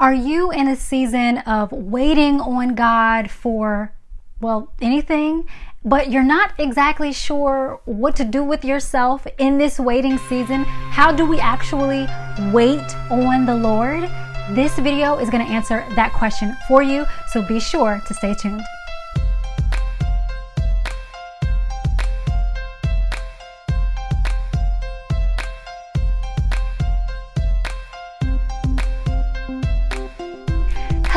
[0.00, 3.92] Are you in a season of waiting on God for,
[4.40, 5.48] well, anything?
[5.84, 10.62] But you're not exactly sure what to do with yourself in this waiting season.
[10.62, 12.06] How do we actually
[12.52, 14.04] wait on the Lord?
[14.50, 18.34] This video is going to answer that question for you, so be sure to stay
[18.34, 18.62] tuned.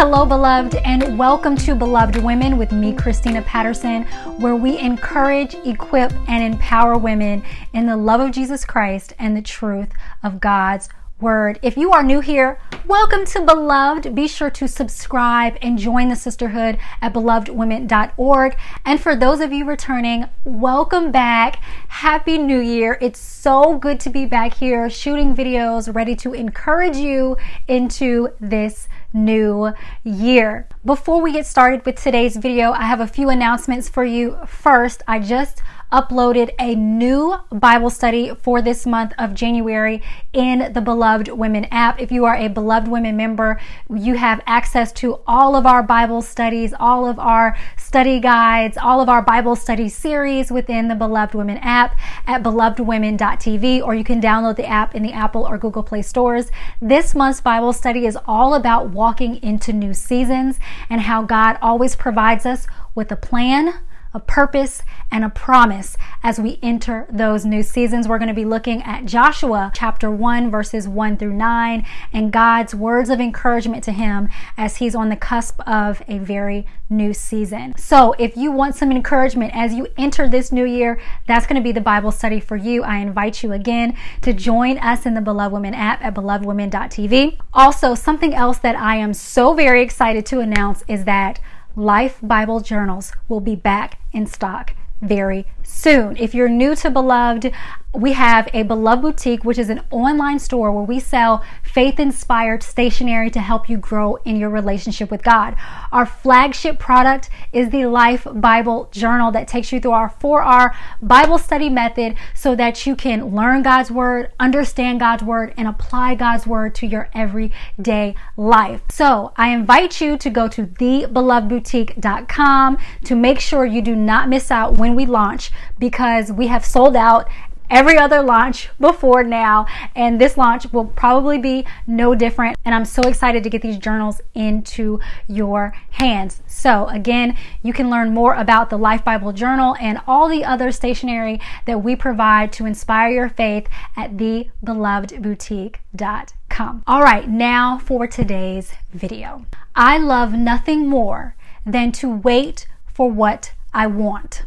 [0.03, 4.01] Hello, beloved, and welcome to Beloved Women with me, Christina Patterson,
[4.39, 7.43] where we encourage, equip, and empower women
[7.73, 9.91] in the love of Jesus Christ and the truth
[10.23, 11.59] of God's Word.
[11.61, 14.15] If you are new here, welcome to Beloved.
[14.15, 18.57] Be sure to subscribe and join the sisterhood at belovedwomen.org.
[18.83, 21.57] And for those of you returning, welcome back.
[21.89, 22.97] Happy New Year.
[23.01, 28.87] It's so good to be back here shooting videos, ready to encourage you into this
[29.13, 30.67] new year.
[30.85, 34.37] Before we get started with today's video, I have a few announcements for you.
[34.45, 35.61] First, I just
[35.91, 41.99] uploaded a new Bible study for this month of January in the Beloved Women app.
[41.99, 43.59] If you are a Beloved Women member,
[43.93, 49.01] you have access to all of our Bible studies, all of our study guides, all
[49.01, 54.21] of our Bible study series within the Beloved Women app at belovedwomen.tv, or you can
[54.21, 56.51] download the app in the Apple or Google Play stores.
[56.81, 60.57] This month's Bible study is all about walking into new seasons
[60.89, 63.73] and how God always provides us with a plan
[64.13, 68.07] a purpose, and a promise as we enter those new seasons.
[68.07, 72.73] We're going to be looking at Joshua chapter 1, verses 1 through 9, and God's
[72.73, 77.73] words of encouragement to him as he's on the cusp of a very new season.
[77.77, 81.63] So, if you want some encouragement as you enter this new year, that's going to
[81.63, 82.83] be the Bible study for you.
[82.83, 87.37] I invite you again to join us in the Beloved Women app at belovedwomen.tv.
[87.53, 91.39] Also, something else that I am so very excited to announce is that
[91.75, 96.17] Life Bible Journals will be back in stock very soon.
[96.17, 97.51] If you're new to Beloved,
[97.93, 102.63] we have a Beloved Boutique, which is an online store where we sell faith inspired
[102.63, 105.57] stationery to help you grow in your relationship with God.
[105.91, 111.37] Our flagship product is the Life Bible Journal that takes you through our 4R Bible
[111.37, 116.47] study method so that you can learn God's Word, understand God's Word, and apply God's
[116.47, 118.83] Word to your everyday life.
[118.89, 124.49] So I invite you to go to thebelovedboutique.com to make sure you do not miss
[124.49, 127.29] out when we launch because we have sold out
[127.71, 132.57] every other launch before now, and this launch will probably be no different.
[132.65, 136.41] And I'm so excited to get these journals into your hands.
[136.45, 140.69] So, again, you can learn more about the Life Bible Journal and all the other
[140.71, 146.83] stationery that we provide to inspire your faith at thebelovedboutique.com.
[146.85, 149.45] All right, now for today's video.
[149.73, 154.43] I love nothing more than to wait for what I want,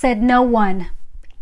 [0.00, 0.88] said no one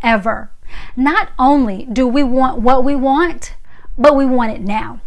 [0.02, 0.50] ever.
[0.96, 3.54] Not only do we want what we want,
[3.96, 5.00] but we want it now.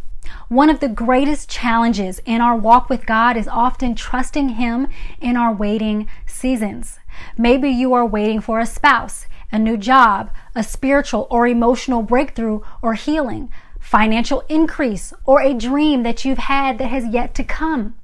[0.48, 4.88] One of the greatest challenges in our walk with God is often trusting Him
[5.20, 7.00] in our waiting seasons.
[7.38, 12.62] Maybe you are waiting for a spouse, a new job, a spiritual or emotional breakthrough
[12.82, 13.52] or healing,
[13.82, 17.96] financial increase, or a dream that you've had that has yet to come.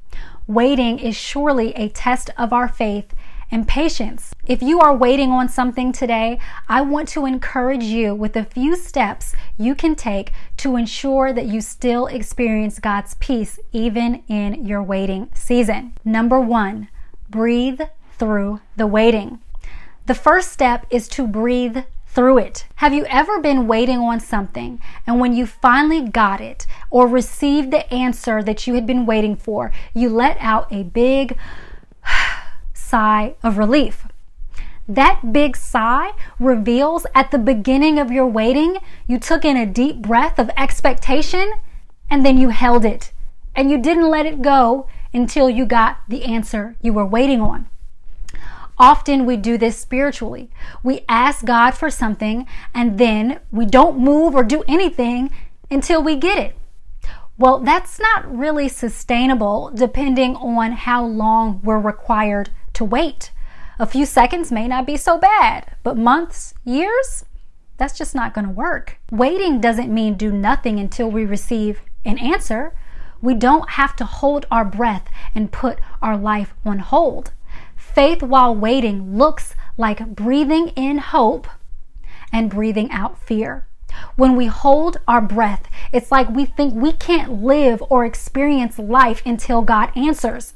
[0.45, 3.13] Waiting is surely a test of our faith
[3.51, 4.33] and patience.
[4.45, 8.75] If you are waiting on something today, I want to encourage you with a few
[8.75, 14.83] steps you can take to ensure that you still experience God's peace even in your
[14.83, 15.93] waiting season.
[16.03, 16.89] Number one,
[17.29, 17.81] breathe
[18.17, 19.39] through the waiting.
[20.05, 21.79] The first step is to breathe
[22.17, 22.65] through it.
[22.77, 27.69] Have you ever been waiting on something and when you finally got it or received
[27.69, 31.37] the answer that you had been waiting for, you let out a big
[32.87, 34.07] sigh of relief.
[34.87, 39.97] That big sigh reveals at the beginning of your waiting, you took in a deep
[40.01, 41.51] breath of expectation
[42.09, 43.11] and then you held it
[43.53, 47.67] and you didn't let it go until you got the answer you were waiting on.
[48.77, 50.49] Often we do this spiritually.
[50.83, 55.31] We ask God for something and then we don't move or do anything
[55.69, 56.55] until we get it.
[57.37, 63.31] Well, that's not really sustainable depending on how long we're required to wait.
[63.79, 67.25] A few seconds may not be so bad, but months, years,
[67.77, 68.99] that's just not going to work.
[69.11, 72.75] Waiting doesn't mean do nothing until we receive an answer.
[73.19, 77.31] We don't have to hold our breath and put our life on hold.
[77.75, 81.47] Faith while waiting looks like breathing in hope
[82.31, 83.67] and breathing out fear.
[84.15, 89.23] When we hold our breath, it's like we think we can't live or experience life
[89.25, 90.53] until God answers.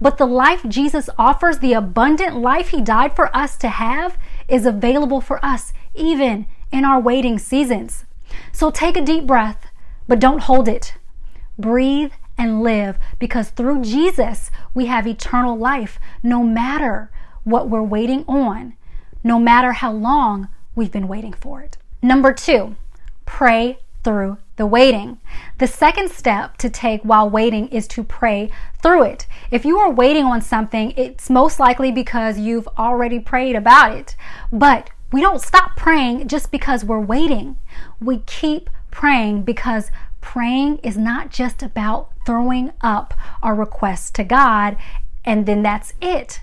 [0.00, 4.18] But the life Jesus offers, the abundant life He died for us to have,
[4.48, 8.04] is available for us even in our waiting seasons.
[8.52, 9.66] So take a deep breath,
[10.06, 10.94] but don't hold it.
[11.58, 17.10] Breathe and live because through Jesus we have eternal life no matter
[17.44, 18.74] what we're waiting on,
[19.24, 21.78] no matter how long we've been waiting for it.
[22.02, 22.76] Number two,
[23.24, 25.18] pray through the waiting.
[25.58, 28.50] The second step to take while waiting is to pray
[28.82, 29.26] through it.
[29.50, 34.16] If you are waiting on something, it's most likely because you've already prayed about it.
[34.52, 37.56] But we don't stop praying just because we're waiting.
[38.00, 44.76] We keep praying because praying is not just about throwing up our requests to God
[45.24, 46.40] and then that's it.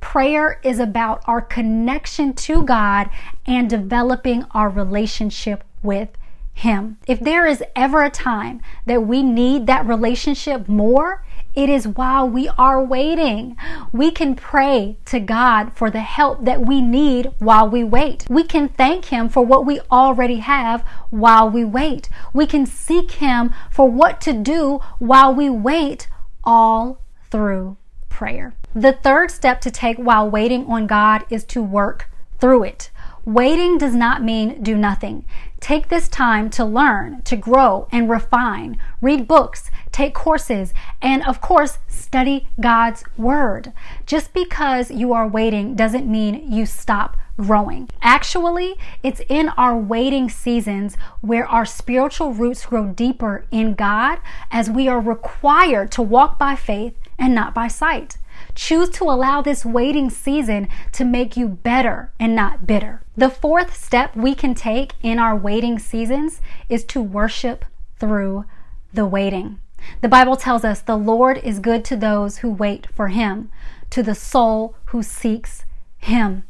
[0.00, 3.10] Prayer is about our connection to God
[3.46, 6.10] and developing our relationship with
[6.56, 6.96] Him.
[7.06, 11.22] If there is ever a time that we need that relationship more,
[11.54, 13.58] it is while we are waiting.
[13.92, 18.24] We can pray to God for the help that we need while we wait.
[18.30, 22.08] We can thank Him for what we already have while we wait.
[22.32, 26.08] We can seek Him for what to do while we wait,
[26.42, 27.76] all through
[28.08, 28.54] prayer.
[28.74, 32.08] The third step to take while waiting on God is to work
[32.38, 32.90] through it.
[33.26, 35.24] Waiting does not mean do nothing.
[35.58, 38.78] Take this time to learn, to grow, and refine.
[39.02, 43.72] Read books, take courses, and of course, study God's Word.
[44.06, 47.88] Just because you are waiting doesn't mean you stop growing.
[48.00, 54.20] Actually, it's in our waiting seasons where our spiritual roots grow deeper in God
[54.52, 58.18] as we are required to walk by faith and not by sight.
[58.54, 63.02] Choose to allow this waiting season to make you better and not bitter.
[63.16, 67.64] The fourth step we can take in our waiting seasons is to worship
[67.98, 68.44] through
[68.92, 69.58] the waiting.
[70.00, 73.50] The Bible tells us the Lord is good to those who wait for him,
[73.90, 75.64] to the soul who seeks
[75.98, 76.44] him.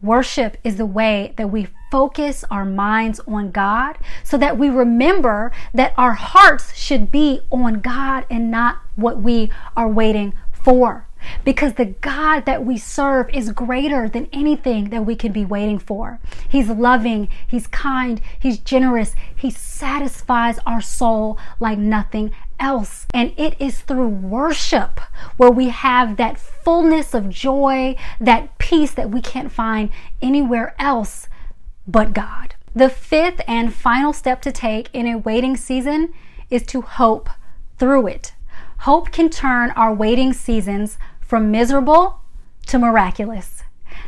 [0.00, 5.50] Worship is the way that we focus our minds on God so that we remember
[5.74, 11.07] that our hearts should be on God and not what we are waiting for
[11.48, 15.78] because the God that we serve is greater than anything that we can be waiting
[15.78, 16.20] for.
[16.46, 23.06] He's loving, He's kind, He's generous, He satisfies our soul like nothing else.
[23.14, 25.00] And it is through worship
[25.38, 29.88] where we have that fullness of joy, that peace that we can't find
[30.20, 31.28] anywhere else
[31.86, 32.56] but God.
[32.74, 36.12] The fifth and final step to take in a waiting season
[36.50, 37.30] is to hope
[37.78, 38.34] through it.
[38.82, 40.98] Hope can turn our waiting seasons
[41.28, 42.20] from miserable
[42.66, 43.62] to miraculous.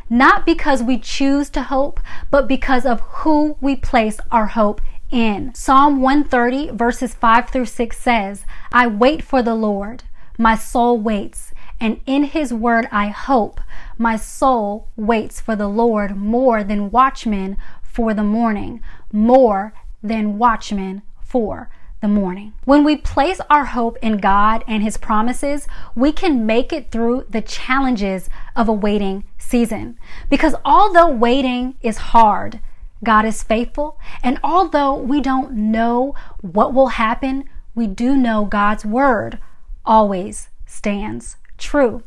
[0.08, 2.00] Not because we choose to hope,
[2.30, 4.80] but because of who we place our hope
[5.10, 5.54] in.
[5.54, 10.04] Psalm 130, verses 5 through 6 says, I wait for the Lord,
[10.38, 13.60] my soul waits, and in his word I hope.
[13.98, 18.80] My soul waits for the Lord more than watchmen for the morning,
[19.12, 21.68] more than watchmen for
[22.00, 22.52] the morning.
[22.64, 27.26] When we place our hope in God and His promises, we can make it through
[27.28, 29.98] the challenges of a waiting season.
[30.28, 32.60] Because although waiting is hard,
[33.04, 33.98] God is faithful.
[34.22, 37.44] And although we don't know what will happen,
[37.74, 39.38] we do know God's word
[39.84, 42.02] always stands true.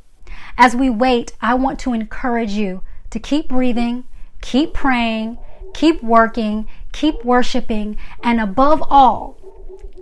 [0.58, 4.06] As we wait, I want to encourage you to keep breathing,
[4.42, 5.38] keep praying,
[5.74, 9.38] keep working, keep worshiping, and above all,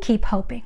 [0.02, 0.64] keep hoping.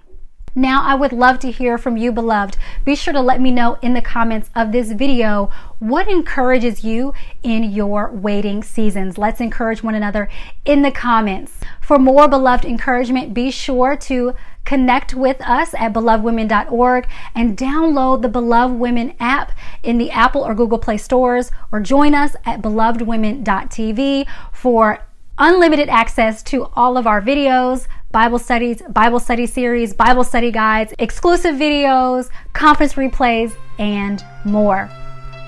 [0.58, 2.56] Now, I would love to hear from you, beloved.
[2.86, 7.14] Be sure to let me know in the comments of this video what encourages you
[7.44, 9.18] in your waiting seasons.
[9.18, 10.30] Let's encourage one another
[10.64, 11.60] in the comments.
[11.82, 18.30] For more beloved encouragement, be sure to connect with us at belovedwomen.org and download the
[18.30, 19.52] Beloved Women app
[19.84, 25.06] in the Apple or Google Play stores or join us at belovedwomen.tv for
[25.38, 30.94] unlimited access to all of our videos, Bible studies, Bible study series, Bible study guides,
[31.00, 34.90] exclusive videos, conference replays, and more.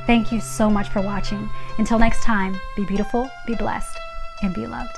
[0.06, 1.50] Thank you so much for watching.
[1.78, 3.98] Until next time, be beautiful, be blessed,
[4.42, 4.92] and be loved.